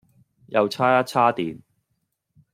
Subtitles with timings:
[0.47, 1.59] 又差一差電